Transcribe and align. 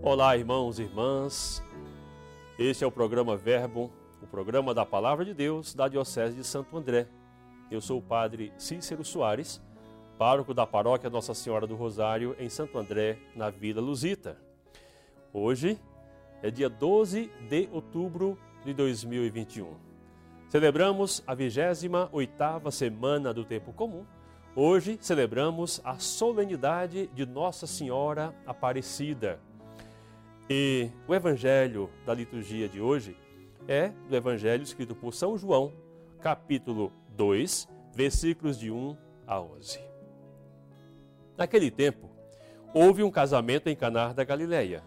Olá, 0.00 0.36
irmãos 0.36 0.78
e 0.78 0.82
irmãs. 0.84 1.60
Este 2.56 2.84
é 2.84 2.86
o 2.86 2.90
programa 2.90 3.36
Verbo, 3.36 3.90
o 4.22 4.28
programa 4.28 4.72
da 4.72 4.86
Palavra 4.86 5.24
de 5.24 5.34
Deus 5.34 5.74
da 5.74 5.88
Diocese 5.88 6.36
de 6.36 6.44
Santo 6.44 6.76
André. 6.76 7.08
Eu 7.68 7.80
sou 7.80 7.98
o 7.98 8.02
Padre 8.02 8.52
Cícero 8.56 9.04
Soares, 9.04 9.60
pároco 10.16 10.54
da 10.54 10.64
Paróquia 10.64 11.10
Nossa 11.10 11.34
Senhora 11.34 11.66
do 11.66 11.74
Rosário, 11.74 12.36
em 12.38 12.48
Santo 12.48 12.78
André, 12.78 13.18
na 13.34 13.50
Vila 13.50 13.80
Lusita. 13.80 14.38
Hoje 15.32 15.76
é 16.44 16.50
dia 16.50 16.70
12 16.70 17.28
de 17.48 17.68
outubro 17.72 18.38
de 18.64 18.72
2021. 18.72 19.74
Celebramos 20.48 21.24
a 21.26 21.34
28ª 21.34 22.70
semana 22.70 23.34
do 23.34 23.44
tempo 23.44 23.72
comum. 23.72 24.06
Hoje 24.54 24.96
celebramos 25.00 25.80
a 25.82 25.98
solenidade 25.98 27.08
de 27.08 27.26
Nossa 27.26 27.66
Senhora 27.66 28.32
Aparecida. 28.46 29.40
E 30.50 30.90
o 31.06 31.14
evangelho 31.14 31.90
da 32.06 32.14
liturgia 32.14 32.68
de 32.70 32.80
hoje 32.80 33.14
é 33.66 33.88
do 34.08 34.16
evangelho 34.16 34.62
escrito 34.62 34.94
por 34.94 35.12
São 35.12 35.36
João, 35.36 35.74
capítulo 36.22 36.90
2, 37.10 37.68
versículos 37.94 38.58
de 38.58 38.70
1 38.70 38.96
a 39.26 39.38
11. 39.42 39.78
Naquele 41.36 41.70
tempo, 41.70 42.08
houve 42.72 43.02
um 43.02 43.10
casamento 43.10 43.68
em 43.68 43.76
Canar 43.76 44.14
da 44.14 44.24
Galileia. 44.24 44.82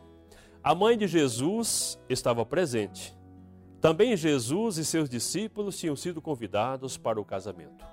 A 0.64 0.74
mãe 0.74 0.98
de 0.98 1.06
Jesus 1.06 2.02
estava 2.10 2.44
presente. 2.44 3.16
Também 3.80 4.18
Jesus 4.18 4.80
e 4.80 4.86
seus 4.86 5.08
discípulos 5.08 5.78
tinham 5.78 5.96
sido 5.96 6.24
convidados 6.24 6.98
para 6.98 7.22
o 7.22 7.26
casamento. 7.26 7.86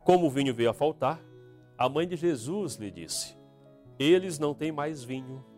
Como 0.00 0.26
o 0.26 0.30
vinho 0.30 0.54
veio 0.54 0.68
a 0.68 0.74
faltar, 0.74 1.18
a 1.78 1.88
mãe 1.88 2.06
de 2.06 2.14
Jesus 2.14 2.76
lhe 2.76 2.90
disse: 2.90 3.38
Eles 3.98 4.38
não 4.38 4.52
têm 4.52 4.70
mais 4.70 5.02
vinho. 5.02 5.53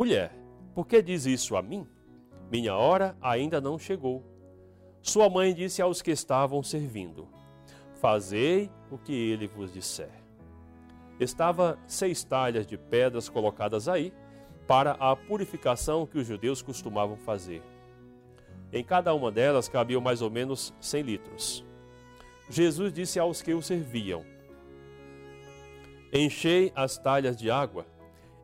Mulher, 0.00 0.32
por 0.74 0.86
que 0.86 1.02
diz 1.02 1.26
isso 1.26 1.54
a 1.54 1.60
mim? 1.60 1.86
Minha 2.50 2.74
hora 2.74 3.14
ainda 3.20 3.60
não 3.60 3.78
chegou. 3.78 4.24
Sua 5.02 5.28
mãe 5.28 5.52
disse 5.52 5.82
aos 5.82 6.00
que 6.00 6.10
estavam 6.10 6.62
servindo: 6.62 7.28
Fazei 8.00 8.70
o 8.90 8.96
que 8.96 9.12
ele 9.12 9.46
vos 9.46 9.70
disser. 9.70 10.08
Estava 11.20 11.78
seis 11.86 12.24
talhas 12.24 12.66
de 12.66 12.78
pedras 12.78 13.28
colocadas 13.28 13.88
aí 13.88 14.10
para 14.66 14.92
a 14.92 15.14
purificação 15.14 16.06
que 16.06 16.16
os 16.16 16.26
judeus 16.26 16.62
costumavam 16.62 17.18
fazer. 17.18 17.62
Em 18.72 18.82
cada 18.82 19.12
uma 19.12 19.30
delas 19.30 19.68
cabiam 19.68 20.00
mais 20.00 20.22
ou 20.22 20.30
menos 20.30 20.72
cem 20.80 21.02
litros. 21.02 21.62
Jesus 22.48 22.90
disse 22.90 23.18
aos 23.18 23.42
que 23.42 23.52
o 23.52 23.60
serviam: 23.60 24.24
Enchei 26.10 26.72
as 26.74 26.96
talhas 26.96 27.36
de 27.36 27.50
água. 27.50 27.84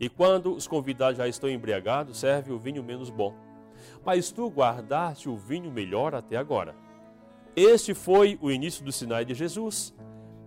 e 0.00 0.08
quando 0.08 0.54
os 0.54 0.66
convidados 0.66 1.18
já 1.18 1.28
estão 1.28 1.50
embriagados, 1.50 2.18
serve 2.18 2.50
o 2.50 2.58
vinho 2.58 2.82
menos 2.82 3.10
bom. 3.10 3.34
Mas 4.02 4.32
tu 4.32 4.48
guardaste 4.48 5.28
o 5.28 5.36
vinho 5.36 5.70
melhor 5.70 6.14
até 6.14 6.36
agora. 6.38 6.74
Este 7.54 7.92
foi 7.92 8.38
o 8.40 8.50
início 8.50 8.82
do 8.82 8.90
sinai 8.90 9.26
de 9.26 9.34
Jesus. 9.34 9.94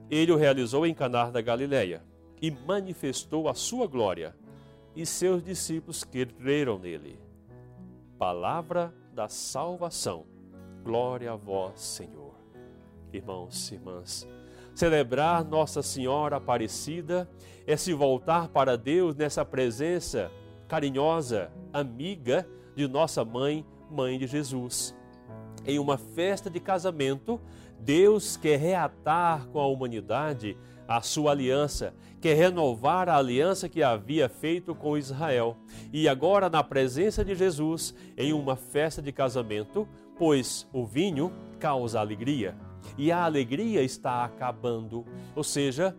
Ele 0.09 0.31
o 0.31 0.35
realizou 0.35 0.87
em 0.87 0.93
Canar 0.93 1.31
da 1.31 1.39
Galileia 1.39 2.01
e 2.41 2.49
manifestou 2.49 3.47
a 3.47 3.53
sua 3.53 3.85
glória, 3.85 4.35
e 4.95 5.05
seus 5.05 5.43
discípulos 5.43 6.03
creram 6.03 6.79
nele. 6.79 7.19
Palavra 8.17 8.93
da 9.13 9.27
salvação. 9.27 10.25
Glória 10.83 11.31
a 11.31 11.35
vós, 11.35 11.79
Senhor. 11.79 12.33
Irmãos 13.11 13.71
e 13.71 13.75
irmãs, 13.75 14.27
celebrar 14.73 15.43
Nossa 15.43 15.81
Senhora 15.81 16.37
Aparecida 16.37 17.29
é 17.65 17.77
se 17.77 17.93
voltar 17.93 18.49
para 18.49 18.77
Deus 18.77 19.15
nessa 19.15 19.45
presença 19.45 20.31
carinhosa, 20.67 21.51
amiga 21.71 22.47
de 22.75 22.87
nossa 22.87 23.23
mãe, 23.23 23.65
mãe 23.89 24.17
de 24.17 24.27
Jesus. 24.27 24.95
Em 25.65 25.79
uma 25.79 25.97
festa 25.97 26.49
de 26.49 26.59
casamento, 26.59 27.39
Deus 27.79 28.35
quer 28.35 28.57
reatar 28.57 29.47
com 29.47 29.59
a 29.59 29.67
humanidade 29.67 30.57
a 30.87 30.99
sua 31.01 31.31
aliança, 31.31 31.93
quer 32.19 32.35
renovar 32.35 33.07
a 33.07 33.15
aliança 33.15 33.69
que 33.69 33.81
havia 33.81 34.27
feito 34.27 34.75
com 34.75 34.97
Israel. 34.97 35.55
E 35.93 36.09
agora, 36.09 36.49
na 36.49 36.63
presença 36.63 37.23
de 37.23 37.33
Jesus, 37.35 37.95
em 38.17 38.33
uma 38.33 38.55
festa 38.55 39.01
de 39.01 39.11
casamento, 39.11 39.87
pois 40.17 40.67
o 40.73 40.85
vinho 40.85 41.31
causa 41.59 41.99
alegria 41.99 42.55
e 42.97 43.11
a 43.11 43.23
alegria 43.23 43.81
está 43.81 44.23
acabando. 44.23 45.05
Ou 45.35 45.43
seja, 45.43 45.95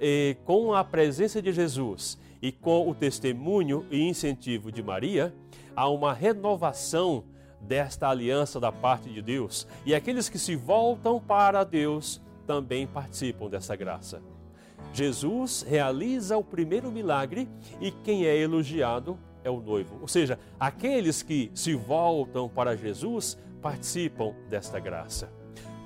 eh, 0.00 0.36
com 0.44 0.72
a 0.74 0.84
presença 0.84 1.40
de 1.42 1.52
Jesus 1.52 2.18
e 2.40 2.52
com 2.52 2.88
o 2.88 2.94
testemunho 2.94 3.84
e 3.90 4.00
incentivo 4.02 4.70
de 4.70 4.82
Maria, 4.82 5.34
há 5.74 5.88
uma 5.88 6.12
renovação 6.12 7.24
desta 7.60 8.08
aliança 8.08 8.60
da 8.60 8.70
parte 8.70 9.10
de 9.10 9.20
Deus. 9.20 9.66
E 9.84 9.94
aqueles 9.94 10.28
que 10.28 10.38
se 10.38 10.54
voltam 10.54 11.20
para 11.20 11.64
Deus 11.64 12.20
também 12.46 12.86
participam 12.86 13.48
dessa 13.48 13.76
graça. 13.76 14.22
Jesus 14.92 15.62
realiza 15.68 16.36
o 16.36 16.44
primeiro 16.44 16.90
milagre 16.90 17.48
e 17.80 17.90
quem 17.90 18.24
é 18.24 18.36
elogiado 18.36 19.18
é 19.44 19.50
o 19.50 19.60
noivo. 19.60 19.98
Ou 20.00 20.08
seja, 20.08 20.38
aqueles 20.58 21.22
que 21.22 21.50
se 21.54 21.74
voltam 21.74 22.48
para 22.48 22.76
Jesus 22.76 23.38
participam 23.60 24.34
desta 24.48 24.78
graça. 24.78 25.37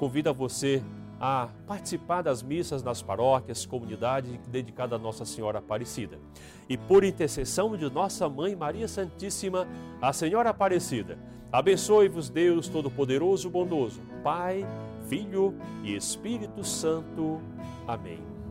Convido 0.02 0.34
você 0.34 0.82
a 1.20 1.48
participar 1.64 2.22
das 2.22 2.42
missas 2.42 2.82
nas 2.82 3.00
paróquias, 3.00 3.64
comunidade 3.64 4.40
dedicada 4.48 4.96
a 4.96 4.98
Nossa 4.98 5.24
Senhora 5.24 5.60
Aparecida. 5.60 6.18
E 6.68 6.76
por 6.76 7.04
intercessão 7.04 7.76
de 7.76 7.88
nossa 7.88 8.28
mãe 8.28 8.56
Maria 8.56 8.88
Santíssima, 8.88 9.64
a 10.00 10.12
Senhora 10.12 10.50
Aparecida, 10.50 11.16
abençoe-vos 11.52 12.28
Deus 12.28 12.66
Todo-Poderoso, 12.66 13.48
bondoso, 13.48 14.00
Pai, 14.24 14.66
Filho 15.08 15.54
e 15.84 15.94
Espírito 15.94 16.64
Santo. 16.64 17.40
Amém. 17.86 18.41